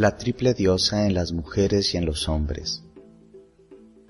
La 0.00 0.16
triple 0.16 0.54
diosa 0.54 1.04
en 1.04 1.12
las 1.12 1.32
mujeres 1.32 1.92
y 1.92 1.98
en 1.98 2.06
los 2.06 2.26
hombres. 2.26 2.82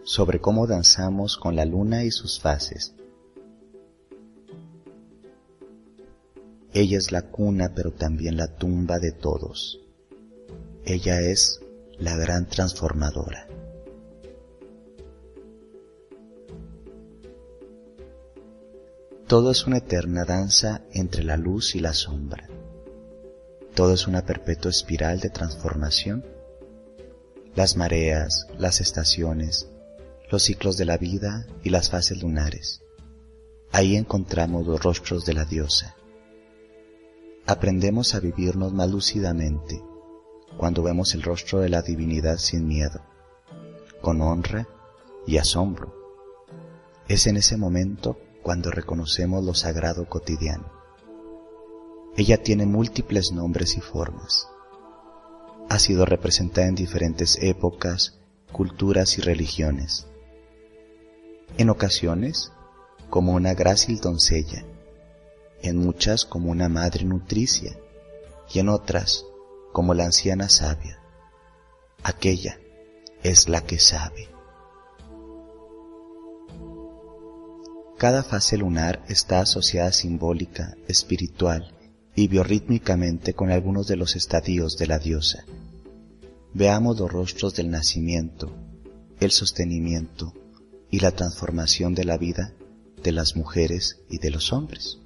Sobre 0.04 0.40
cómo 0.40 0.68
danzamos 0.68 1.36
con 1.36 1.56
la 1.56 1.64
luna 1.64 2.04
y 2.04 2.12
sus 2.12 2.38
fases. 2.38 2.94
Ella 6.72 6.96
es 6.96 7.10
la 7.10 7.22
cuna 7.22 7.72
pero 7.74 7.90
también 7.90 8.36
la 8.36 8.54
tumba 8.54 9.00
de 9.00 9.10
todos. 9.10 9.80
Ella 10.84 11.22
es 11.22 11.60
la 11.98 12.16
gran 12.16 12.46
transformadora. 12.46 13.48
Todo 19.26 19.50
es 19.50 19.66
una 19.66 19.78
eterna 19.78 20.24
danza 20.24 20.82
entre 20.92 21.24
la 21.24 21.36
luz 21.36 21.74
y 21.74 21.80
la 21.80 21.94
sombra. 21.94 22.49
Todo 23.74 23.94
es 23.94 24.06
una 24.06 24.24
perpetua 24.24 24.70
espiral 24.70 25.20
de 25.20 25.30
transformación. 25.30 26.24
Las 27.54 27.76
mareas, 27.76 28.46
las 28.58 28.80
estaciones, 28.80 29.68
los 30.30 30.42
ciclos 30.42 30.76
de 30.76 30.84
la 30.84 30.96
vida 30.96 31.46
y 31.62 31.70
las 31.70 31.90
fases 31.90 32.22
lunares. 32.22 32.82
Ahí 33.72 33.96
encontramos 33.96 34.66
los 34.66 34.82
rostros 34.82 35.24
de 35.24 35.34
la 35.34 35.44
diosa. 35.44 35.94
Aprendemos 37.46 38.14
a 38.14 38.20
vivirnos 38.20 38.72
más 38.72 38.90
lúcidamente 38.90 39.82
cuando 40.56 40.82
vemos 40.82 41.14
el 41.14 41.22
rostro 41.22 41.60
de 41.60 41.68
la 41.68 41.82
divinidad 41.82 42.38
sin 42.38 42.66
miedo, 42.66 43.00
con 44.00 44.20
honra 44.20 44.68
y 45.26 45.38
asombro. 45.38 45.94
Es 47.08 47.26
en 47.26 47.36
ese 47.36 47.56
momento 47.56 48.18
cuando 48.42 48.70
reconocemos 48.70 49.44
lo 49.44 49.54
sagrado 49.54 50.08
cotidiano. 50.08 50.79
Ella 52.16 52.42
tiene 52.42 52.66
múltiples 52.66 53.32
nombres 53.32 53.76
y 53.76 53.80
formas. 53.80 54.48
Ha 55.68 55.78
sido 55.78 56.04
representada 56.04 56.66
en 56.66 56.74
diferentes 56.74 57.38
épocas, 57.40 58.18
culturas 58.52 59.16
y 59.18 59.20
religiones. 59.20 60.06
En 61.56 61.70
ocasiones, 61.70 62.52
como 63.08 63.32
una 63.32 63.54
grácil 63.54 64.00
doncella, 64.00 64.64
en 65.62 65.76
muchas 65.76 66.24
como 66.24 66.50
una 66.50 66.68
madre 66.68 67.04
nutricia 67.04 67.78
y 68.52 68.58
en 68.58 68.68
otras 68.68 69.24
como 69.72 69.94
la 69.94 70.04
anciana 70.04 70.48
sabia. 70.48 71.00
Aquella 72.02 72.58
es 73.22 73.48
la 73.48 73.60
que 73.62 73.78
sabe. 73.78 74.28
Cada 77.98 78.22
fase 78.24 78.56
lunar 78.56 79.04
está 79.08 79.40
asociada 79.40 79.92
simbólica, 79.92 80.74
espiritual 80.88 81.76
y 82.14 82.28
biorrítmicamente 82.28 83.34
con 83.34 83.50
algunos 83.50 83.86
de 83.86 83.96
los 83.96 84.16
estadios 84.16 84.76
de 84.76 84.86
la 84.86 84.98
diosa. 84.98 85.44
Veamos 86.52 86.98
los 86.98 87.10
rostros 87.10 87.54
del 87.54 87.70
nacimiento, 87.70 88.52
el 89.20 89.30
sostenimiento 89.30 90.34
y 90.90 91.00
la 91.00 91.12
transformación 91.12 91.94
de 91.94 92.04
la 92.04 92.18
vida 92.18 92.52
de 93.02 93.12
las 93.12 93.36
mujeres 93.36 94.00
y 94.08 94.18
de 94.18 94.30
los 94.30 94.52
hombres. 94.52 94.98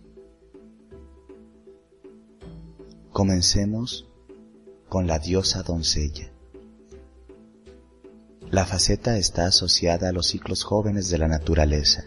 Comencemos 3.13 4.09
con 4.89 5.07
la 5.07 5.19
diosa 5.19 5.63
doncella. 5.63 6.33
La 8.51 8.65
faceta 8.65 9.19
está 9.19 9.47
asociada 9.47 10.09
a 10.09 10.13
los 10.13 10.29
ciclos 10.29 10.65
jóvenes 10.65 11.11
de 11.11 11.19
la 11.19 11.29
naturaleza 11.29 12.05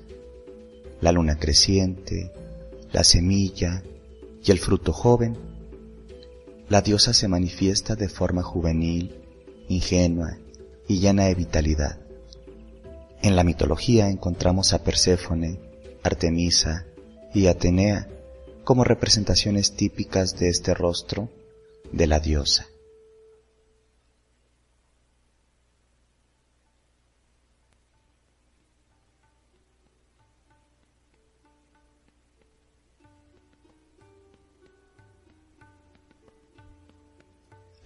la 1.02 1.12
luna 1.12 1.38
creciente, 1.38 2.32
la 2.92 3.04
semilla 3.04 3.84
y 4.48 4.52
el 4.52 4.60
fruto 4.60 4.94
joven, 4.94 5.38
la 6.70 6.82
diosa 6.82 7.12
se 7.12 7.28
manifiesta 7.28 7.96
de 7.96 8.08
forma 8.08 8.44
juvenil, 8.44 9.20
ingenua 9.68 10.38
y 10.88 11.00
llena 11.00 11.26
de 11.26 11.36
vitalidad. 11.36 12.00
En 13.22 13.36
la 13.36 13.44
mitología 13.44 14.08
encontramos 14.10 14.72
a 14.72 14.86
Perséfone, 14.86 15.60
Artemisa 16.02 16.86
y 17.34 17.48
Atenea 17.48 18.08
como 18.64 18.86
representaciones 18.86 19.76
típicas 19.76 20.38
de 20.40 20.48
este 20.48 20.74
rostro 20.74 21.30
de 21.92 22.08
la 22.08 22.22
diosa. 22.22 22.68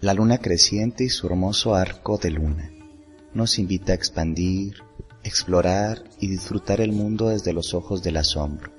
La 0.02 0.14
luna 0.14 0.38
creciente 0.38 1.04
y 1.04 1.10
su 1.10 1.28
hermoso 1.28 1.76
arco 1.76 2.18
de 2.18 2.32
luna 2.32 2.72
nos 3.34 3.60
invita 3.60 3.92
a 3.92 3.94
expandir, 3.94 4.82
explorar 5.22 6.02
y 6.18 6.26
disfrutar 6.26 6.80
el 6.80 6.90
mundo 6.90 7.28
desde 7.28 7.52
los 7.52 7.72
ojos 7.72 8.02
del 8.02 8.16
asombro. 8.16 8.72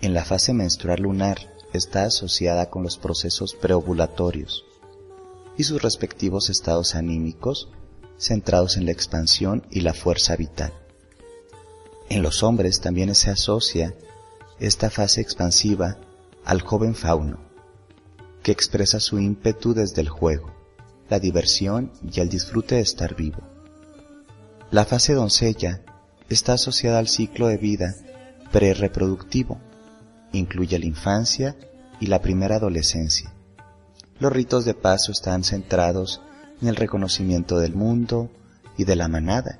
En 0.00 0.12
la 0.12 0.24
fase 0.24 0.52
menstrual 0.52 1.02
lunar 1.02 1.38
está 1.72 2.02
asociada 2.02 2.68
con 2.68 2.82
los 2.82 2.98
procesos 2.98 3.54
preovulatorios 3.54 4.64
y 5.56 5.62
sus 5.62 5.80
respectivos 5.80 6.50
estados 6.50 6.96
anímicos 6.96 7.70
centrados 8.18 8.76
en 8.76 8.86
la 8.86 8.90
expansión 8.90 9.68
y 9.70 9.82
la 9.82 9.94
fuerza 9.94 10.34
vital. 10.34 10.72
En 12.08 12.22
los 12.22 12.42
hombres 12.42 12.80
también 12.80 13.14
se 13.14 13.30
asocia 13.30 13.94
esta 14.58 14.90
fase 14.90 15.20
expansiva 15.20 15.98
al 16.44 16.62
joven 16.62 16.96
fauno, 16.96 17.45
que 18.46 18.52
expresa 18.52 19.00
su 19.00 19.18
ímpetu 19.18 19.74
desde 19.74 20.00
el 20.00 20.08
juego, 20.08 20.54
la 21.10 21.18
diversión 21.18 21.90
y 22.08 22.20
el 22.20 22.28
disfrute 22.28 22.76
de 22.76 22.80
estar 22.80 23.16
vivo. 23.16 23.40
La 24.70 24.84
fase 24.84 25.14
doncella 25.14 25.82
está 26.28 26.52
asociada 26.52 27.00
al 27.00 27.08
ciclo 27.08 27.48
de 27.48 27.56
vida 27.56 27.96
prereproductivo, 28.52 29.60
incluye 30.32 30.78
la 30.78 30.86
infancia 30.86 31.56
y 31.98 32.06
la 32.06 32.22
primera 32.22 32.54
adolescencia. 32.54 33.34
Los 34.20 34.32
ritos 34.32 34.64
de 34.64 34.74
paso 34.74 35.10
están 35.10 35.42
centrados 35.42 36.22
en 36.62 36.68
el 36.68 36.76
reconocimiento 36.76 37.58
del 37.58 37.74
mundo 37.74 38.30
y 38.76 38.84
de 38.84 38.94
la 38.94 39.08
manada, 39.08 39.58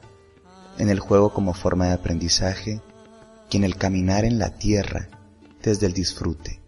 en 0.78 0.90
el 0.90 1.00
juego 1.00 1.32
como 1.32 1.54
forma 1.54 1.86
de 1.86 1.94
aprendizaje 1.94 2.80
y 3.50 3.56
en 3.56 3.64
el 3.64 3.74
caminar 3.74 4.24
en 4.24 4.38
la 4.38 4.50
tierra 4.50 5.08
desde 5.60 5.86
el 5.86 5.92
disfrute. 5.92 6.62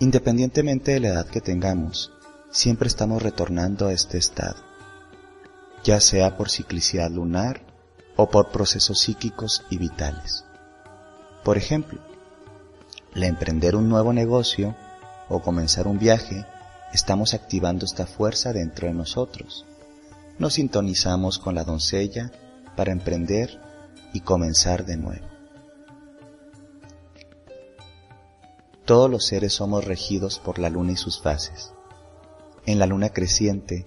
Independientemente 0.00 0.92
de 0.92 1.00
la 1.00 1.08
edad 1.08 1.26
que 1.26 1.40
tengamos, 1.40 2.12
siempre 2.52 2.86
estamos 2.86 3.20
retornando 3.20 3.88
a 3.88 3.92
este 3.92 4.16
estado, 4.16 4.62
ya 5.82 6.00
sea 6.00 6.36
por 6.36 6.50
ciclicidad 6.50 7.10
lunar 7.10 7.62
o 8.14 8.30
por 8.30 8.50
procesos 8.50 9.00
psíquicos 9.00 9.64
y 9.70 9.78
vitales. 9.78 10.44
Por 11.42 11.56
ejemplo, 11.56 12.00
al 13.12 13.24
emprender 13.24 13.74
un 13.74 13.88
nuevo 13.88 14.12
negocio 14.12 14.76
o 15.28 15.40
comenzar 15.40 15.88
un 15.88 15.98
viaje, 15.98 16.46
estamos 16.92 17.34
activando 17.34 17.84
esta 17.84 18.06
fuerza 18.06 18.52
dentro 18.52 18.86
de 18.86 18.94
nosotros. 18.94 19.66
Nos 20.38 20.54
sintonizamos 20.54 21.40
con 21.40 21.56
la 21.56 21.64
doncella 21.64 22.30
para 22.76 22.92
emprender 22.92 23.60
y 24.12 24.20
comenzar 24.20 24.86
de 24.86 24.96
nuevo. 24.96 25.37
Todos 28.88 29.10
los 29.10 29.26
seres 29.26 29.52
somos 29.52 29.84
regidos 29.84 30.38
por 30.38 30.58
la 30.58 30.70
luna 30.70 30.92
y 30.92 30.96
sus 30.96 31.20
fases. 31.20 31.74
En 32.64 32.78
la 32.78 32.86
luna 32.86 33.10
creciente, 33.10 33.84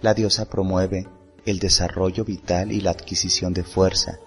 la 0.00 0.14
diosa 0.14 0.46
promueve 0.46 1.06
el 1.44 1.58
desarrollo 1.58 2.24
vital 2.24 2.72
y 2.72 2.80
la 2.80 2.92
adquisición 2.92 3.52
de 3.52 3.62
fuerza 3.62 4.18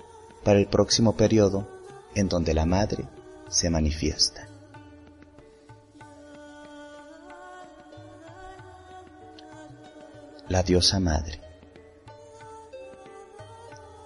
para 0.43 0.59
el 0.59 0.67
próximo 0.67 1.17
periodo 1.17 1.67
en 2.13 2.29
donde 2.29 2.53
la 2.53 2.67
madre 2.67 3.09
se 3.49 3.71
manifiesta. 3.71 4.47
La 10.49 10.61
diosa 10.61 10.99
madre. 10.99 11.41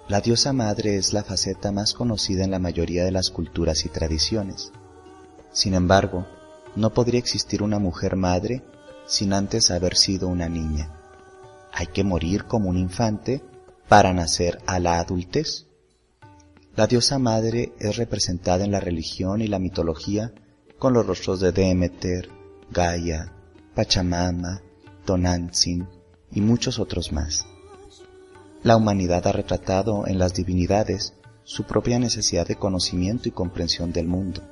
La 0.08 0.22
diosa 0.22 0.54
madre 0.54 0.96
es 0.96 1.12
la 1.12 1.22
faceta 1.22 1.72
más 1.72 1.92
conocida 1.92 2.42
en 2.42 2.52
la 2.52 2.58
mayoría 2.58 3.04
de 3.04 3.10
las 3.10 3.28
culturas 3.28 3.84
y 3.84 3.90
tradiciones 3.90 4.72
sin 5.56 5.72
embargo, 5.72 6.26
no 6.76 6.92
podría 6.92 7.18
existir 7.18 7.62
una 7.62 7.78
mujer 7.78 8.14
madre 8.14 8.62
sin 9.06 9.32
antes 9.32 9.70
haber 9.70 9.96
sido 9.96 10.28
una 10.28 10.50
niña. 10.50 11.00
Hay 11.72 11.86
que 11.86 12.04
morir 12.04 12.44
como 12.44 12.68
un 12.68 12.76
infante 12.76 13.42
para 13.88 14.12
nacer 14.12 14.58
a 14.66 14.78
la 14.80 15.00
adultez. 15.00 15.64
La 16.74 16.86
diosa 16.86 17.18
madre 17.18 17.72
es 17.78 17.96
representada 17.96 18.66
en 18.66 18.70
la 18.70 18.80
religión 18.80 19.40
y 19.40 19.46
la 19.46 19.58
mitología 19.58 20.30
con 20.78 20.92
los 20.92 21.06
rostros 21.06 21.40
de 21.40 21.52
Demeter, 21.52 22.28
Gaia, 22.70 23.32
Pachamama, 23.74 24.60
Tonantzin 25.06 25.88
y 26.32 26.42
muchos 26.42 26.78
otros 26.78 27.12
más. 27.12 27.46
La 28.62 28.76
humanidad 28.76 29.26
ha 29.26 29.32
retratado 29.32 30.06
en 30.06 30.18
las 30.18 30.34
divinidades 30.34 31.14
su 31.44 31.64
propia 31.64 31.98
necesidad 31.98 32.46
de 32.46 32.56
conocimiento 32.56 33.26
y 33.30 33.32
comprensión 33.32 33.90
del 33.90 34.06
mundo 34.06 34.42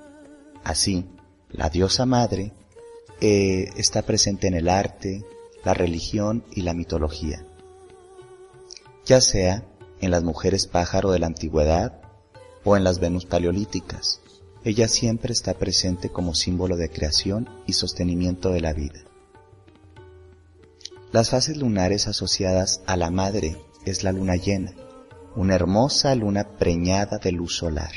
Así, 0.65 1.07
la 1.51 1.69
diosa 1.69 2.07
madre 2.07 2.53
eh, 3.21 3.69
está 3.77 4.03
presente 4.03 4.49
en 4.49 4.55
el 4.55 4.69
arte, 4.69 5.25
la 5.63 5.75
religión 5.75 6.45
y 6.51 6.63
la 6.63 6.75
mitología. 6.75 7.45
Ya 9.05 9.21
sea 9.21 9.63
en 10.01 10.11
las 10.11 10.25
mujeres 10.25 10.67
pájaro 10.67 11.11
de 11.11 11.19
la 11.19 11.27
antigüedad 11.27 12.01
o 12.65 12.77
en 12.77 12.85
las 12.85 12.99
Venus 12.99 13.27
paleolíticas, 13.27 14.21
ella 14.65 14.89
siempre 14.89 15.35
está 15.35 15.55
presente 15.55 16.09
como 16.09 16.35
símbolo 16.35 16.77
de 16.77 16.89
creación 16.89 17.49
y 17.67 17.75
sostenimiento 17.75 18.51
de 18.51 18.63
la 18.63 18.73
vida. 18.73 19.05
Las 21.13 21.29
fases 21.29 21.59
lunares 21.59 22.09
asociadas 22.09 22.81
a 22.87 22.97
la 22.97 23.11
madre 23.11 23.59
es 23.85 24.03
la 24.03 24.13
luna 24.13 24.37
llena, 24.37 24.73
una 25.37 25.55
hermosa 25.55 26.15
luna 26.15 26.49
preñada 26.59 27.19
de 27.19 27.33
luz 27.33 27.57
solar. 27.57 27.93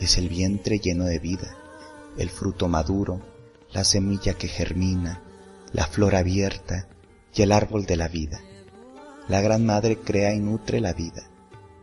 Es 0.00 0.16
el 0.16 0.28
vientre 0.28 0.78
lleno 0.78 1.04
de 1.04 1.18
vida, 1.18 1.56
el 2.16 2.30
fruto 2.30 2.68
maduro, 2.68 3.20
la 3.72 3.84
semilla 3.84 4.34
que 4.34 4.48
germina, 4.48 5.22
la 5.72 5.86
flor 5.86 6.14
abierta 6.14 6.88
y 7.34 7.42
el 7.42 7.52
árbol 7.52 7.86
de 7.86 7.96
la 7.96 8.08
vida. 8.08 8.40
La 9.28 9.40
Gran 9.40 9.66
Madre 9.66 9.98
crea 9.98 10.34
y 10.34 10.38
nutre 10.38 10.80
la 10.80 10.92
vida. 10.92 11.28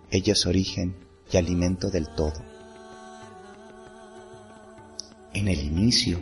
Ella 0.10 0.34
es 0.34 0.46
origen 0.46 0.96
y 1.32 1.38
alimento 1.38 1.90
del 1.90 2.08
todo. 2.10 2.42
En 5.34 5.48
el 5.48 5.60
inicio, 5.60 6.20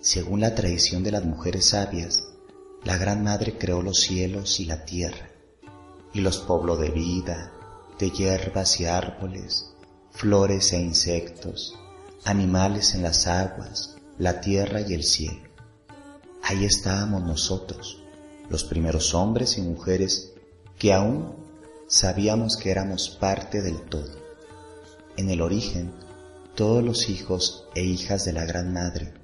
según 0.00 0.40
la 0.40 0.54
tradición 0.54 1.02
de 1.02 1.10
las 1.10 1.24
mujeres 1.24 1.70
sabias, 1.70 2.24
la 2.84 2.96
Gran 2.96 3.22
Madre 3.22 3.56
creó 3.58 3.82
los 3.82 4.00
cielos 4.00 4.60
y 4.60 4.64
la 4.64 4.84
tierra, 4.84 5.30
y 6.12 6.20
los 6.20 6.38
pobló 6.38 6.76
de 6.76 6.90
vida, 6.90 7.52
de 7.98 8.10
hierbas 8.10 8.80
y 8.80 8.86
árboles, 8.86 9.74
flores 10.10 10.72
e 10.72 10.80
insectos, 10.80 11.78
animales 12.24 12.94
en 12.94 13.02
las 13.02 13.26
aguas, 13.26 13.96
la 14.18 14.40
tierra 14.40 14.80
y 14.80 14.94
el 14.94 15.02
cielo. 15.02 15.48
Ahí 16.42 16.64
estábamos 16.64 17.22
nosotros, 17.22 18.02
los 18.48 18.64
primeros 18.64 19.14
hombres 19.14 19.58
y 19.58 19.62
mujeres 19.62 20.32
que 20.78 20.92
aún 20.92 21.34
sabíamos 21.88 22.56
que 22.56 22.70
éramos 22.70 23.08
parte 23.08 23.62
del 23.62 23.80
todo. 23.82 24.10
En 25.16 25.30
el 25.30 25.40
origen, 25.40 25.92
todos 26.54 26.82
los 26.82 27.08
hijos 27.08 27.66
e 27.74 27.82
hijas 27.82 28.24
de 28.24 28.32
la 28.32 28.44
Gran 28.44 28.72
Madre 28.72 29.14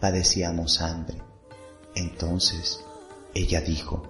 padecíamos 0.00 0.80
hambre. 0.80 1.18
Entonces 1.94 2.80
ella 3.34 3.60
dijo, 3.60 4.02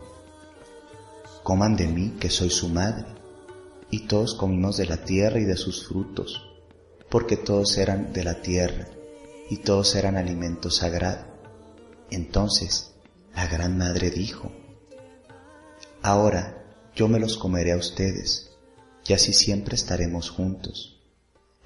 coman 1.42 1.76
de 1.76 1.86
mí 1.86 2.16
que 2.18 2.30
soy 2.30 2.50
su 2.50 2.68
madre. 2.68 3.06
Y 3.90 4.06
todos 4.06 4.34
comimos 4.34 4.78
de 4.78 4.86
la 4.86 5.04
tierra 5.04 5.38
y 5.38 5.44
de 5.44 5.56
sus 5.56 5.86
frutos, 5.86 6.51
porque 7.12 7.36
todos 7.36 7.76
eran 7.76 8.14
de 8.14 8.24
la 8.24 8.40
tierra 8.40 8.88
y 9.50 9.58
todos 9.58 9.96
eran 9.96 10.16
alimento 10.16 10.70
sagrado. 10.70 11.26
Entonces 12.10 12.94
la 13.34 13.46
Gran 13.46 13.76
Madre 13.76 14.10
dijo, 14.10 14.50
Ahora 16.00 16.64
yo 16.96 17.08
me 17.08 17.20
los 17.20 17.36
comeré 17.36 17.72
a 17.72 17.76
ustedes, 17.76 18.52
y 19.06 19.12
así 19.12 19.34
siempre 19.34 19.74
estaremos 19.74 20.30
juntos. 20.30 21.02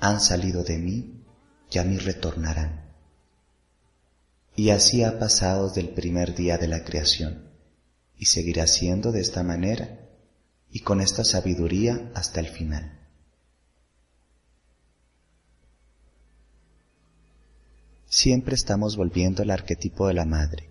Han 0.01 0.21
salido 0.21 0.65
de 0.65 0.79
mí, 0.79 1.25
y 1.71 1.79
a 1.79 1.85
mí 1.85 1.97
retornarán. 1.97 2.93
Y 4.57 4.71
así 4.71 5.05
ha 5.05 5.21
pasado 5.21 5.69
desde 5.69 5.83
el 5.83 5.91
primer 5.91 6.35
día 6.35 6.59
de 6.59 6.67
la 6.67 6.83
creación, 6.83 7.53
y 8.19 8.27
seguirá 8.27 8.67
siendo 8.67 9.13
de 9.13 9.21
esta 9.21 9.45
manera 9.45 10.09
y 10.73 10.81
con 10.81 11.01
esta 11.01 11.23
sabiduría 11.23 12.11
hasta 12.17 12.41
el 12.41 12.49
final. 12.49 13.06
Siempre 18.09 18.55
estamos 18.55 18.97
volviendo 18.97 19.43
al 19.43 19.51
arquetipo 19.51 20.07
de 20.07 20.15
la 20.15 20.25
madre, 20.25 20.71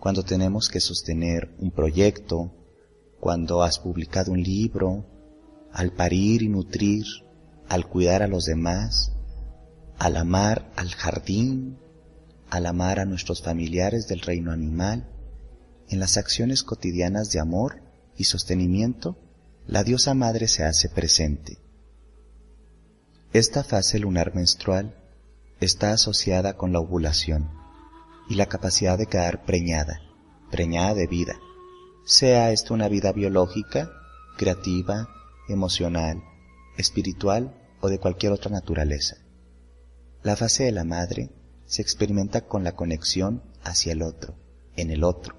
cuando 0.00 0.22
tenemos 0.22 0.70
que 0.70 0.80
sostener 0.80 1.54
un 1.58 1.70
proyecto, 1.70 2.50
cuando 3.20 3.62
has 3.62 3.78
publicado 3.78 4.32
un 4.32 4.42
libro, 4.42 5.04
al 5.70 5.92
parir 5.92 6.42
y 6.42 6.48
nutrir, 6.48 7.04
al 7.68 7.86
cuidar 7.86 8.22
a 8.22 8.26
los 8.26 8.46
demás, 8.46 9.12
al 9.98 10.16
amar 10.16 10.72
al 10.74 10.88
jardín, 10.94 11.78
al 12.48 12.64
amar 12.64 13.00
a 13.00 13.04
nuestros 13.04 13.42
familiares 13.42 14.08
del 14.08 14.20
reino 14.20 14.50
animal, 14.50 15.10
en 15.90 16.00
las 16.00 16.16
acciones 16.16 16.62
cotidianas 16.62 17.30
de 17.32 17.38
amor 17.38 17.82
y 18.16 18.24
sostenimiento, 18.24 19.18
la 19.66 19.84
diosa 19.84 20.14
madre 20.14 20.48
se 20.48 20.64
hace 20.64 20.88
presente. 20.88 21.58
Esta 23.34 23.62
fase 23.62 23.98
lunar 23.98 24.34
menstrual 24.34 25.01
está 25.64 25.92
asociada 25.92 26.56
con 26.56 26.72
la 26.72 26.80
ovulación 26.80 27.50
y 28.28 28.34
la 28.34 28.46
capacidad 28.46 28.98
de 28.98 29.06
quedar 29.06 29.44
preñada, 29.44 30.00
preñada 30.50 30.94
de 30.94 31.06
vida, 31.06 31.38
sea 32.04 32.50
esto 32.50 32.74
una 32.74 32.88
vida 32.88 33.12
biológica, 33.12 33.90
creativa, 34.36 35.08
emocional, 35.48 36.22
espiritual 36.76 37.54
o 37.80 37.88
de 37.88 37.98
cualquier 37.98 38.32
otra 38.32 38.50
naturaleza. 38.50 39.16
La 40.22 40.36
fase 40.36 40.64
de 40.64 40.72
la 40.72 40.84
madre 40.84 41.30
se 41.66 41.82
experimenta 41.82 42.42
con 42.42 42.64
la 42.64 42.72
conexión 42.72 43.42
hacia 43.62 43.92
el 43.92 44.02
otro, 44.02 44.36
en 44.76 44.90
el 44.90 45.04
otro. 45.04 45.36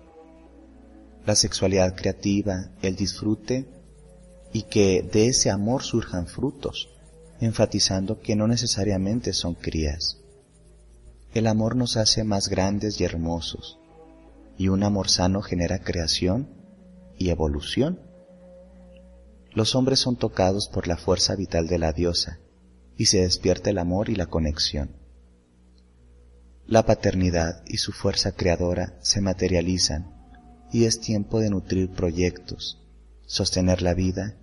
La 1.26 1.36
sexualidad 1.36 1.96
creativa, 1.96 2.72
el 2.82 2.96
disfrute 2.96 3.68
y 4.52 4.64
que 4.64 5.02
de 5.02 5.28
ese 5.28 5.50
amor 5.50 5.84
surjan 5.84 6.28
frutos, 6.28 6.90
enfatizando 7.40 8.20
que 8.20 8.36
no 8.36 8.48
necesariamente 8.48 9.34
son 9.34 9.56
crías. 9.56 10.18
El 11.34 11.48
amor 11.48 11.76
nos 11.76 11.98
hace 11.98 12.24
más 12.24 12.48
grandes 12.48 13.00
y 13.02 13.04
hermosos, 13.04 13.80
y 14.58 14.68
un 14.68 14.84
amor 14.84 15.10
sano 15.10 15.42
genera 15.42 15.80
creación 15.80 16.48
y 17.18 17.30
evolución. 17.30 18.00
Los 19.52 19.76
hombres 19.76 20.00
son 20.00 20.16
tocados 20.16 20.68
por 20.68 20.88
la 20.88 20.98
fuerza 20.98 21.36
vital 21.36 21.68
de 21.68 21.80
la 21.80 21.92
diosa, 21.92 22.40
y 22.98 23.08
se 23.08 23.22
despierta 23.22 23.72
el 23.72 23.80
amor 23.80 24.10
y 24.10 24.16
la 24.16 24.28
conexión. 24.28 24.96
La 26.68 26.86
paternidad 26.86 27.64
y 27.66 27.78
su 27.78 27.92
fuerza 27.92 28.34
creadora 28.34 28.98
se 29.02 29.20
materializan, 29.22 30.14
y 30.72 30.86
es 30.86 31.00
tiempo 31.00 31.40
de 31.40 31.50
nutrir 31.50 31.90
proyectos, 31.90 32.80
sostener 33.26 33.82
la 33.82 33.94
vida 33.94 34.38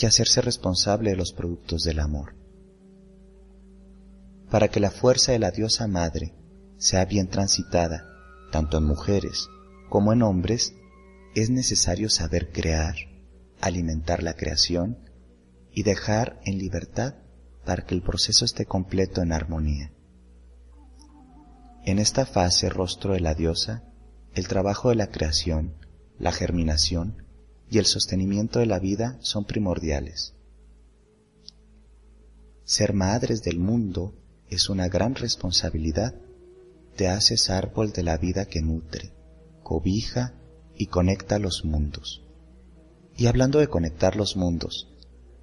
y 0.00 0.06
hacerse 0.06 0.40
responsable 0.40 1.10
de 1.10 1.16
los 1.16 1.32
productos 1.32 1.82
del 1.82 2.00
amor. 2.00 2.34
Para 4.50 4.68
que 4.68 4.80
la 4.80 4.90
fuerza 4.90 5.32
de 5.32 5.38
la 5.38 5.50
diosa 5.50 5.86
madre 5.86 6.34
sea 6.78 7.04
bien 7.04 7.28
transitada, 7.28 8.06
tanto 8.50 8.78
en 8.78 8.84
mujeres 8.84 9.48
como 9.88 10.12
en 10.12 10.22
hombres, 10.22 10.74
es 11.34 11.50
necesario 11.50 12.08
saber 12.08 12.50
crear, 12.50 12.94
alimentar 13.60 14.22
la 14.22 14.34
creación 14.34 14.98
y 15.72 15.82
dejar 15.82 16.40
en 16.44 16.58
libertad 16.58 17.14
para 17.64 17.84
que 17.84 17.94
el 17.94 18.02
proceso 18.02 18.44
esté 18.44 18.66
completo 18.66 19.20
en 19.20 19.32
armonía. 19.32 19.92
En 21.84 21.98
esta 21.98 22.26
fase 22.26 22.68
rostro 22.68 23.12
de 23.14 23.20
la 23.20 23.34
diosa, 23.34 23.84
el 24.34 24.48
trabajo 24.48 24.88
de 24.88 24.96
la 24.96 25.08
creación, 25.08 25.74
la 26.18 26.32
germinación 26.32 27.29
y 27.70 27.78
el 27.78 27.86
sostenimiento 27.86 28.58
de 28.58 28.66
la 28.66 28.80
vida 28.80 29.16
son 29.20 29.44
primordiales. 29.44 30.34
Ser 32.64 32.92
madres 32.92 33.42
del 33.42 33.58
mundo 33.60 34.12
es 34.48 34.68
una 34.68 34.88
gran 34.88 35.14
responsabilidad. 35.14 36.14
Te 36.96 37.08
haces 37.08 37.48
árbol 37.48 37.92
de 37.92 38.02
la 38.02 38.16
vida 38.16 38.46
que 38.46 38.60
nutre, 38.60 39.12
cobija 39.62 40.34
y 40.76 40.86
conecta 40.86 41.38
los 41.38 41.64
mundos. 41.64 42.22
Y 43.16 43.26
hablando 43.26 43.60
de 43.60 43.68
conectar 43.68 44.16
los 44.16 44.36
mundos, 44.36 44.88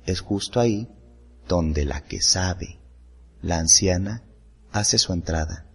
es 0.05 0.19
justo 0.19 0.59
ahí 0.59 0.89
donde 1.47 1.85
la 1.85 2.01
que 2.01 2.21
sabe, 2.21 2.79
la 3.41 3.59
anciana, 3.59 4.23
hace 4.71 4.97
su 4.97 5.13
entrada 5.13 5.65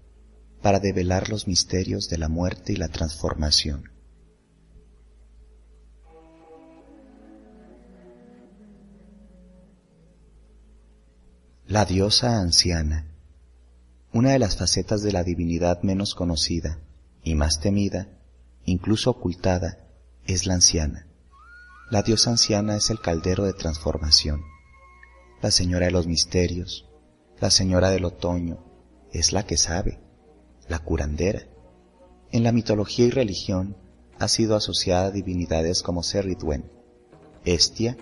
para 0.61 0.81
develar 0.81 1.31
los 1.31 1.49
misterios 1.49 2.09
de 2.09 2.19
la 2.19 2.29
muerte 2.29 2.73
y 2.73 2.77
la 2.77 2.89
transformación. 2.89 3.92
La 11.73 11.87
diosa 11.87 12.39
anciana, 12.39 13.07
una 14.13 14.33
de 14.33 14.39
las 14.39 14.59
facetas 14.59 15.03
de 15.03 15.11
la 15.11 15.25
divinidad 15.25 15.83
menos 15.83 16.15
conocida 16.15 16.81
y 17.25 17.35
más 17.35 17.61
temida, 17.61 18.09
incluso 18.67 19.09
ocultada, 19.09 19.79
es 20.27 20.45
la 20.45 20.53
anciana. 20.53 21.07
La 21.91 22.03
diosa 22.03 22.29
anciana 22.29 22.77
es 22.77 22.91
el 22.91 23.01
caldero 23.01 23.47
de 23.47 23.55
transformación, 23.55 24.43
la 25.41 25.51
señora 25.51 25.87
de 25.87 25.93
los 25.93 26.07
misterios, 26.07 26.85
la 27.41 27.51
señora 27.51 27.89
del 27.89 28.05
otoño, 28.05 28.59
es 29.11 29.33
la 29.33 29.47
que 29.47 29.57
sabe, 29.57 29.99
la 30.69 30.79
curandera. 30.79 31.47
En 32.33 32.45
la 32.45 32.53
mitología 32.53 33.07
y 33.07 33.11
religión 33.11 33.79
ha 34.19 34.29
sido 34.29 34.57
asociada 34.57 35.07
a 35.07 35.11
divinidades 35.11 35.83
como 35.83 36.03
Seridwen, 36.03 36.71
Estia, 37.47 37.97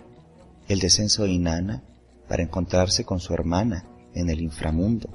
el 0.67 0.81
descenso 0.81 1.23
de 1.23 1.31
Inanna, 1.31 1.85
para 2.31 2.45
encontrarse 2.45 3.05
con 3.05 3.19
su 3.19 3.35
hermana 3.35 3.85
en 4.15 4.31
el 4.31 4.41
inframundo, 4.41 5.09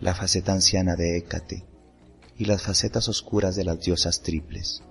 la 0.00 0.12
faceta 0.12 0.50
anciana 0.52 0.96
de 0.96 1.16
Hécate 1.16 1.64
y 2.36 2.46
las 2.46 2.62
facetas 2.62 3.08
oscuras 3.08 3.54
de 3.54 3.62
las 3.62 3.78
diosas 3.78 4.22
triples. 4.22 4.82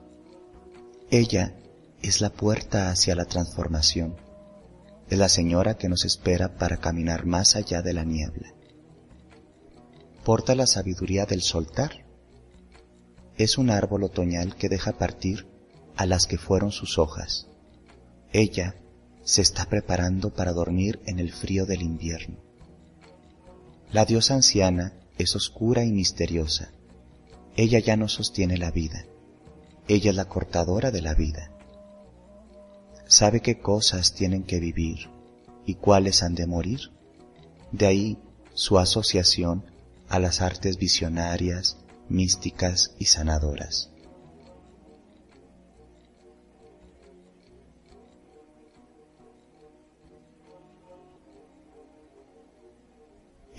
Ella 1.10 1.53
es 2.01 2.22
la 2.22 2.29
puerta 2.29 2.89
hacia 2.89 3.15
la 3.15 3.25
transformación. 3.25 4.15
Es 5.10 5.20
la 5.20 5.27
señora 5.27 5.75
que 5.75 5.89
nos 5.89 6.05
espera 6.05 6.55
para 6.58 6.77
caminar 6.77 7.25
más 7.25 7.58
allá 7.58 7.81
de 7.81 7.91
la 7.91 8.05
niebla. 8.05 8.53
Porta 10.24 10.55
la 10.55 10.67
sabiduría 10.67 11.25
del 11.25 11.41
soltar. 11.41 12.05
Es 13.36 13.58
un 13.58 13.72
árbol 13.72 14.05
otoñal 14.05 14.55
que 14.55 14.70
deja 14.70 14.93
partir 14.93 15.48
a 15.98 16.05
las 16.05 16.27
que 16.27 16.38
fueron 16.38 16.72
sus 16.72 16.98
hojas. 16.98 17.50
Ella 18.31 18.80
se 19.23 19.41
está 19.41 19.65
preparando 19.65 20.33
para 20.33 20.53
dormir 20.53 20.99
en 21.05 21.19
el 21.19 21.31
frío 21.31 21.65
del 21.65 21.81
invierno. 21.81 22.37
La 23.91 24.05
diosa 24.05 24.35
anciana 24.35 24.93
es 25.17 25.35
oscura 25.35 25.83
y 25.83 25.91
misteriosa. 25.91 26.71
Ella 27.55 27.79
ya 27.79 27.97
no 27.97 28.07
sostiene 28.07 28.57
la 28.57 28.71
vida. 28.71 29.05
Ella 29.87 30.11
es 30.11 30.15
la 30.15 30.25
cortadora 30.25 30.91
de 30.91 31.01
la 31.01 31.13
vida. 31.13 31.51
Sabe 33.07 33.41
qué 33.41 33.59
cosas 33.59 34.13
tienen 34.13 34.43
que 34.43 34.59
vivir 34.59 35.09
y 35.65 35.75
cuáles 35.75 36.23
han 36.23 36.35
de 36.35 36.47
morir. 36.47 36.79
De 37.71 37.85
ahí 37.87 38.17
su 38.53 38.79
asociación 38.79 39.65
a 40.07 40.19
las 40.19 40.41
artes 40.41 40.77
visionarias, 40.77 41.77
místicas 42.09 42.95
y 42.99 43.05
sanadoras. 43.05 43.91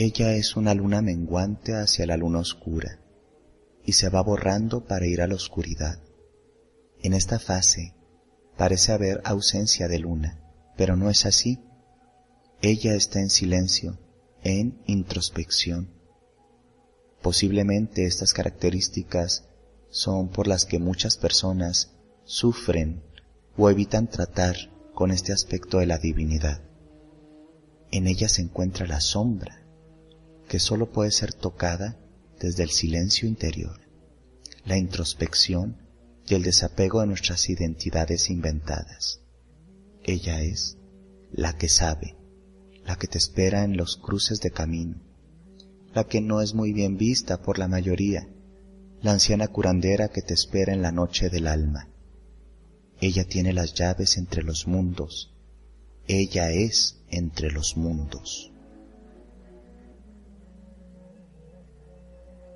Ella 0.04 0.34
es 0.34 0.56
una 0.56 0.74
luna 0.74 1.00
menguante 1.00 1.76
hacia 1.76 2.06
la 2.06 2.16
luna 2.16 2.40
oscura 2.40 2.98
y 3.84 3.92
se 3.92 4.08
va 4.08 4.20
borrando 4.20 4.84
para 4.84 5.06
ir 5.06 5.22
a 5.22 5.28
la 5.28 5.36
oscuridad. 5.36 6.00
En 7.04 7.12
esta 7.12 7.38
fase 7.38 7.94
parece 8.56 8.90
haber 8.90 9.20
ausencia 9.24 9.86
de 9.86 10.00
luna, 10.00 10.40
pero 10.76 10.96
no 10.96 11.08
es 11.08 11.24
así. 11.24 11.60
Ella 12.62 12.96
está 12.96 13.20
en 13.20 13.30
silencio, 13.30 14.00
en 14.42 14.82
introspección. 14.86 15.94
Posiblemente 17.22 18.04
estas 18.04 18.32
características 18.32 19.44
son 19.88 20.30
por 20.30 20.48
las 20.48 20.64
que 20.64 20.80
muchas 20.80 21.16
personas 21.16 21.92
sufren 22.24 23.04
o 23.56 23.70
evitan 23.70 24.08
tratar 24.08 24.56
con 24.94 25.12
este 25.12 25.32
aspecto 25.32 25.78
de 25.78 25.86
la 25.86 25.98
divinidad. 25.98 26.60
En 27.92 28.08
ella 28.08 28.28
se 28.28 28.42
encuentra 28.42 28.84
la 28.88 29.00
sombra, 29.00 29.61
que 30.52 30.60
sólo 30.60 30.92
puede 30.92 31.10
ser 31.10 31.32
tocada 31.32 31.98
desde 32.38 32.62
el 32.62 32.68
silencio 32.68 33.26
interior, 33.26 33.80
la 34.66 34.76
introspección 34.76 35.78
y 36.26 36.34
el 36.34 36.42
desapego 36.42 37.00
de 37.00 37.06
nuestras 37.06 37.48
identidades 37.48 38.28
inventadas. 38.28 39.22
Ella 40.02 40.42
es 40.42 40.76
la 41.32 41.56
que 41.56 41.70
sabe, 41.70 42.18
la 42.84 42.96
que 42.96 43.06
te 43.06 43.16
espera 43.16 43.64
en 43.64 43.78
los 43.78 43.96
cruces 43.96 44.42
de 44.42 44.50
camino, 44.50 45.00
la 45.94 46.04
que 46.04 46.20
no 46.20 46.42
es 46.42 46.52
muy 46.52 46.74
bien 46.74 46.98
vista 46.98 47.40
por 47.40 47.58
la 47.58 47.66
mayoría, 47.66 48.28
la 49.00 49.12
anciana 49.12 49.48
curandera 49.48 50.08
que 50.08 50.20
te 50.20 50.34
espera 50.34 50.74
en 50.74 50.82
la 50.82 50.92
noche 50.92 51.30
del 51.30 51.46
alma. 51.46 51.88
Ella 53.00 53.24
tiene 53.26 53.54
las 53.54 53.72
llaves 53.72 54.18
entre 54.18 54.42
los 54.42 54.66
mundos, 54.66 55.34
ella 56.08 56.50
es 56.50 57.02
entre 57.08 57.50
los 57.50 57.78
mundos. 57.78 58.51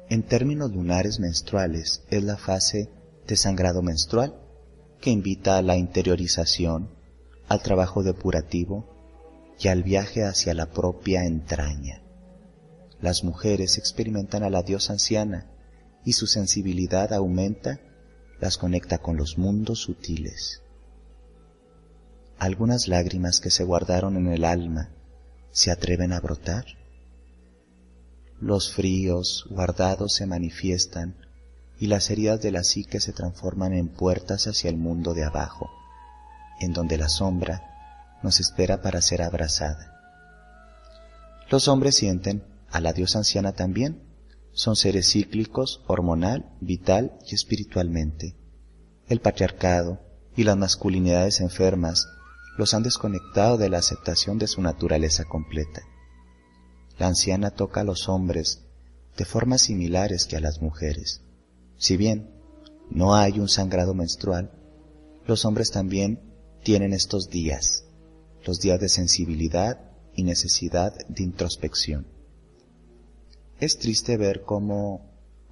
En 0.08 0.22
términos 0.22 0.70
lunares 0.70 1.18
menstruales 1.18 2.04
es 2.10 2.22
la 2.22 2.36
fase 2.36 2.88
de 3.26 3.36
sangrado 3.36 3.82
menstrual 3.82 4.36
que 5.00 5.10
invita 5.10 5.58
a 5.58 5.62
la 5.62 5.76
interiorización, 5.76 6.90
al 7.48 7.60
trabajo 7.60 8.04
depurativo 8.04 8.88
y 9.58 9.66
al 9.68 9.82
viaje 9.82 10.22
hacia 10.22 10.54
la 10.54 10.66
propia 10.66 11.24
entraña. 11.24 12.02
Las 13.00 13.24
mujeres 13.24 13.78
experimentan 13.78 14.44
a 14.44 14.50
la 14.50 14.62
diosa 14.62 14.92
anciana 14.92 15.50
y 16.04 16.12
su 16.12 16.28
sensibilidad 16.28 17.12
aumenta, 17.12 17.80
las 18.40 18.58
conecta 18.58 18.98
con 18.98 19.16
los 19.16 19.38
mundos 19.38 19.80
sutiles. 19.80 20.62
Algunas 22.38 22.86
lágrimas 22.86 23.40
que 23.40 23.50
se 23.50 23.64
guardaron 23.64 24.16
en 24.16 24.28
el 24.28 24.44
alma 24.44 24.90
se 25.50 25.72
atreven 25.72 26.12
a 26.12 26.20
brotar 26.20 26.64
los 28.40 28.72
fríos 28.72 29.46
guardados 29.48 30.12
se 30.12 30.26
manifiestan 30.26 31.16
y 31.78 31.86
las 31.86 32.10
heridas 32.10 32.40
de 32.42 32.52
la 32.52 32.64
psique 32.64 33.00
se 33.00 33.12
transforman 33.12 33.72
en 33.72 33.88
puertas 33.88 34.46
hacia 34.46 34.68
el 34.68 34.76
mundo 34.76 35.14
de 35.14 35.24
abajo, 35.24 35.70
en 36.60 36.72
donde 36.72 36.98
la 36.98 37.08
sombra 37.08 38.18
nos 38.22 38.40
espera 38.40 38.82
para 38.82 39.00
ser 39.00 39.22
abrazada. 39.22 39.92
Los 41.50 41.68
hombres 41.68 41.96
sienten 41.96 42.44
a 42.70 42.80
la 42.80 42.92
diosa 42.92 43.18
anciana 43.18 43.52
también. 43.52 44.02
Son 44.52 44.74
seres 44.74 45.10
cíclicos, 45.12 45.82
hormonal, 45.86 46.50
vital 46.60 47.18
y 47.26 47.34
espiritualmente. 47.34 48.36
El 49.06 49.20
patriarcado 49.20 50.00
y 50.34 50.44
las 50.44 50.56
masculinidades 50.56 51.40
enfermas 51.40 52.08
los 52.58 52.74
han 52.74 52.82
desconectado 52.82 53.58
de 53.58 53.68
la 53.68 53.78
aceptación 53.78 54.38
de 54.38 54.46
su 54.46 54.60
naturaleza 54.60 55.24
completa 55.24 55.82
la 56.98 57.08
anciana 57.08 57.50
toca 57.50 57.80
a 57.82 57.84
los 57.84 58.08
hombres 58.08 58.62
de 59.16 59.24
formas 59.24 59.62
similares 59.62 60.26
que 60.26 60.36
a 60.36 60.40
las 60.40 60.60
mujeres. 60.60 61.22
Si 61.78 61.96
bien 61.96 62.30
no 62.90 63.14
hay 63.14 63.38
un 63.38 63.48
sangrado 63.48 63.94
menstrual, 63.94 64.50
los 65.26 65.44
hombres 65.44 65.70
también 65.70 66.20
tienen 66.62 66.92
estos 66.92 67.28
días, 67.28 67.84
los 68.44 68.58
días 68.60 68.80
de 68.80 68.88
sensibilidad 68.88 69.80
y 70.14 70.22
necesidad 70.22 70.94
de 71.08 71.22
introspección. 71.22 72.06
Es 73.60 73.78
triste 73.78 74.16
ver 74.16 74.42
cómo 74.42 75.00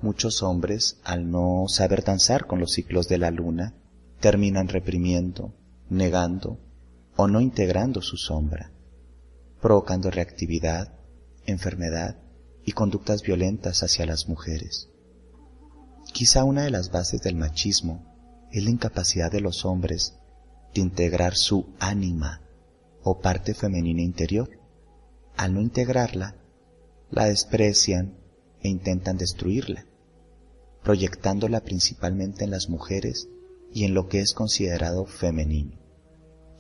muchos 0.03 0.43
hombres, 0.43 0.99
al 1.05 1.31
no 1.31 1.65
saber 1.69 2.05
danzar 2.05 2.47
con 2.47 2.61
los 2.61 2.73
ciclos 2.73 3.09
de 3.09 3.19
la 3.19 3.31
luna, 3.31 3.75
terminan 4.21 4.69
reprimiendo, 4.69 5.55
negando 5.89 6.59
o 7.17 7.27
no 7.27 7.41
integrando 7.41 8.03
su 8.03 8.17
sombra, 8.17 8.71
provocando 9.61 10.11
reactividad, 10.11 10.93
enfermedad 11.47 12.17
y 12.65 12.73
conductas 12.73 13.23
violentas 13.23 13.83
hacia 13.83 14.07
las 14.07 14.29
mujeres. 14.29 14.89
Quizá 16.13 16.45
una 16.45 16.63
de 16.63 16.71
las 16.71 16.91
bases 16.91 17.23
del 17.23 17.37
machismo 17.37 18.05
es 18.53 18.63
la 18.65 18.71
incapacidad 18.71 19.33
de 19.33 19.41
los 19.41 19.65
hombres 19.65 20.15
de 20.75 20.81
integrar 20.81 21.35
su 21.35 21.75
ánima 21.79 22.43
o 23.03 23.21
parte 23.21 23.55
femenina 23.55 24.03
interior. 24.03 24.51
Al 25.37 25.55
no 25.55 25.61
integrarla, 25.61 26.37
la 27.11 27.27
desprecian 27.27 28.17
e 28.61 28.69
intentan 28.69 29.19
destruirla, 29.19 29.87
proyectándola 30.83 31.61
principalmente 31.61 32.45
en 32.45 32.51
las 32.51 32.69
mujeres 32.69 33.29
y 33.73 33.85
en 33.85 33.95
lo 33.95 34.09
que 34.09 34.21
es 34.21 34.33
considerado 34.33 35.07
femenino, 35.07 35.79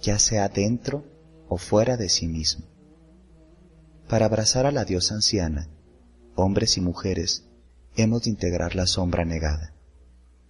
ya 0.02 0.18
sea 0.18 0.48
dentro 0.48 1.04
o 1.48 1.56
fuera 1.56 1.96
de 1.96 2.08
sí 2.08 2.26
mismo. 2.26 2.73
Para 4.08 4.26
abrazar 4.26 4.66
a 4.66 4.70
la 4.70 4.84
diosa 4.84 5.14
anciana, 5.14 5.66
hombres 6.34 6.76
y 6.76 6.82
mujeres, 6.82 7.44
hemos 7.96 8.24
de 8.24 8.30
integrar 8.30 8.74
la 8.76 8.86
sombra 8.86 9.24
negada, 9.24 9.72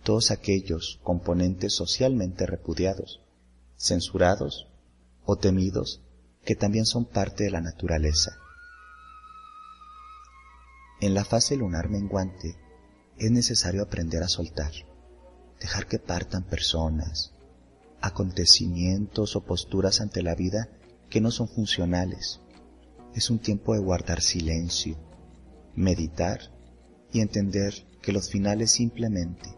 todos 0.02 0.32
aquellos 0.32 0.99
componentes 1.04 1.73
socialmente 1.73 2.46
repudiados, 2.46 3.20
censurados 3.76 4.66
o 5.25 5.37
temidos 5.37 6.02
que 6.44 6.56
también 6.56 6.84
son 6.84 7.04
parte 7.04 7.44
de 7.44 7.52
la 7.52 7.61
naturaleza. 7.61 8.38
En 11.00 11.14
la 11.14 11.25
fase 11.25 11.56
lunar 11.56 11.88
menguante 11.88 12.56
es 13.18 13.30
necesario 13.30 13.84
aprender 13.84 14.25
a 14.25 14.28
soltar, 14.28 14.73
dejar 15.61 15.87
que 15.87 16.00
partan 16.00 16.42
personas, 16.42 17.34
acontecimientos 18.00 19.37
o 19.37 19.44
posturas 19.44 20.00
ante 20.00 20.25
la 20.25 20.34
vida 20.34 20.68
que 21.08 21.20
no 21.20 21.30
son 21.30 21.49
funcionales 21.49 22.40
es 23.14 23.30
un 23.30 23.38
tiempo 23.38 23.75
de 23.75 23.80
guardar 23.80 24.21
silencio, 24.21 24.97
meditar 25.75 26.40
y 27.12 27.21
entender 27.21 27.87
que 28.02 28.12
los 28.12 28.28
finales 28.28 28.73
simplemente 28.73 29.56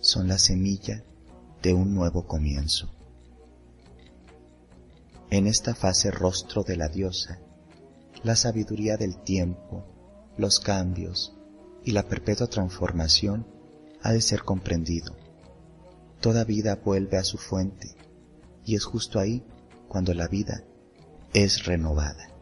son 0.00 0.28
la 0.28 0.38
semilla 0.38 1.04
de 1.62 1.74
un 1.74 1.94
nuevo 1.94 2.26
comienzo. 2.26 2.90
En 5.30 5.46
esta 5.46 5.74
fase 5.74 6.10
rostro 6.10 6.62
de 6.62 6.76
la 6.76 6.88
diosa, 6.88 7.40
la 8.24 8.36
sabiduría 8.36 8.96
del 8.96 9.18
tiempo, 9.22 9.84
los 10.38 10.58
cambios 10.58 11.36
y 11.84 11.92
la 11.92 12.04
perpetua 12.04 12.46
transformación 12.46 13.46
ha 14.02 14.12
de 14.12 14.22
ser 14.22 14.42
comprendido. 14.44 15.14
Toda 16.20 16.44
vida 16.44 16.76
vuelve 16.76 17.18
a 17.18 17.24
su 17.24 17.36
fuente 17.36 17.94
y 18.64 18.76
es 18.76 18.84
justo 18.84 19.20
ahí 19.20 19.44
cuando 19.88 20.14
la 20.14 20.26
vida 20.26 20.64
es 21.34 21.66
renovada. 21.66 22.37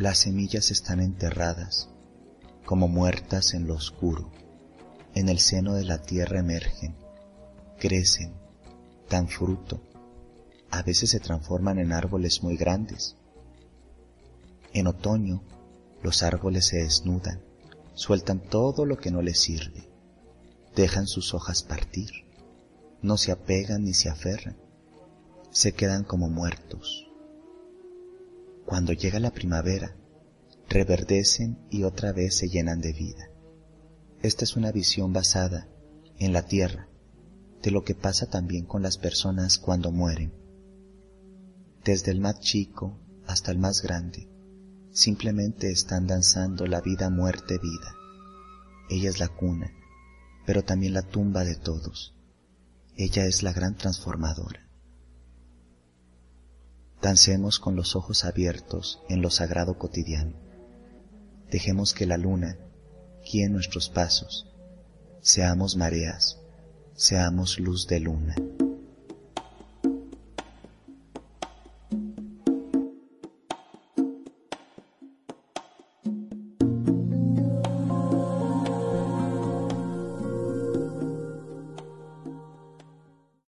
Las 0.00 0.20
semillas 0.20 0.70
están 0.70 1.00
enterradas, 1.00 1.90
como 2.64 2.88
muertas 2.88 3.52
en 3.52 3.66
lo 3.66 3.74
oscuro. 3.74 4.32
En 5.14 5.28
el 5.28 5.40
seno 5.40 5.74
de 5.74 5.84
la 5.84 6.00
tierra 6.00 6.40
emergen, 6.40 6.96
crecen, 7.78 8.32
dan 9.10 9.28
fruto. 9.28 9.82
A 10.70 10.80
veces 10.80 11.10
se 11.10 11.20
transforman 11.20 11.78
en 11.78 11.92
árboles 11.92 12.42
muy 12.42 12.56
grandes. 12.56 13.16
En 14.72 14.86
otoño, 14.86 15.42
los 16.02 16.22
árboles 16.22 16.68
se 16.68 16.78
desnudan, 16.78 17.42
sueltan 17.92 18.40
todo 18.40 18.86
lo 18.86 18.96
que 18.96 19.10
no 19.10 19.20
les 19.20 19.38
sirve, 19.38 19.86
dejan 20.74 21.06
sus 21.06 21.34
hojas 21.34 21.62
partir, 21.62 22.24
no 23.02 23.18
se 23.18 23.32
apegan 23.32 23.84
ni 23.84 23.92
se 23.92 24.08
aferran, 24.08 24.56
se 25.50 25.72
quedan 25.72 26.04
como 26.04 26.30
muertos. 26.30 27.09
Cuando 28.70 28.92
llega 28.92 29.18
la 29.18 29.32
primavera, 29.32 29.96
reverdecen 30.68 31.58
y 31.70 31.82
otra 31.82 32.12
vez 32.12 32.36
se 32.36 32.48
llenan 32.48 32.80
de 32.80 32.92
vida. 32.92 33.28
Esta 34.22 34.44
es 34.44 34.54
una 34.54 34.70
visión 34.70 35.12
basada 35.12 35.66
en 36.20 36.32
la 36.32 36.42
tierra 36.46 36.88
de 37.62 37.72
lo 37.72 37.82
que 37.82 37.96
pasa 37.96 38.30
también 38.30 38.66
con 38.66 38.84
las 38.84 38.96
personas 38.96 39.58
cuando 39.58 39.90
mueren. 39.90 40.32
Desde 41.84 42.12
el 42.12 42.20
más 42.20 42.38
chico 42.38 42.96
hasta 43.26 43.50
el 43.50 43.58
más 43.58 43.82
grande, 43.82 44.30
simplemente 44.92 45.72
están 45.72 46.06
danzando 46.06 46.68
la 46.68 46.80
vida, 46.80 47.10
muerte, 47.10 47.58
vida. 47.58 47.96
Ella 48.88 49.10
es 49.10 49.18
la 49.18 49.26
cuna, 49.26 49.72
pero 50.46 50.62
también 50.62 50.94
la 50.94 51.02
tumba 51.02 51.42
de 51.42 51.56
todos. 51.56 52.14
Ella 52.94 53.26
es 53.26 53.42
la 53.42 53.52
gran 53.52 53.74
transformadora. 53.74 54.69
Dancemos 57.02 57.58
con 57.58 57.76
los 57.76 57.96
ojos 57.96 58.24
abiertos 58.24 59.00
en 59.08 59.22
lo 59.22 59.30
sagrado 59.30 59.78
cotidiano. 59.78 60.34
Dejemos 61.50 61.94
que 61.94 62.06
la 62.06 62.18
luna 62.18 62.58
guíe 63.24 63.48
nuestros 63.48 63.88
pasos. 63.88 64.46
Seamos 65.22 65.76
mareas, 65.76 66.38
seamos 66.94 67.58
luz 67.58 67.86
de 67.86 68.00
luna. 68.00 68.36